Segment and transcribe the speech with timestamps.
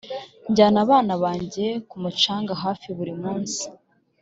[0.49, 3.63] njyana abana banjye ku mucanga hafi buri munsi